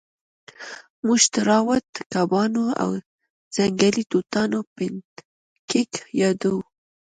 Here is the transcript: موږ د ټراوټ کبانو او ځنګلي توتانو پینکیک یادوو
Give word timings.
موږ 1.05 1.21
د 1.25 1.27
ټراوټ 1.33 1.87
کبانو 2.13 2.65
او 2.83 2.89
ځنګلي 3.55 4.03
توتانو 4.11 4.59
پینکیک 4.75 5.91
یادوو 6.21 6.61